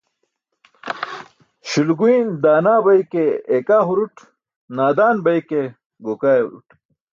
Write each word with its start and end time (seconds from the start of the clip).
Śulguyn 1.69 2.27
daana 2.43 2.73
bay 2.85 3.01
ke 3.11 3.23
eekaa 3.55 3.83
hurut, 3.87 4.15
naadaan 4.75 5.17
bay 5.25 5.39
ke 5.49 5.59
gookaa 6.03 6.37
ewrut. 6.41 6.67